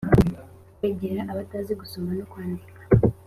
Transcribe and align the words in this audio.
kwegera 0.77 1.21
abatazi 1.31 1.71
gusoma 1.81 2.09
no 2.17 2.25
kwandika 2.31 2.81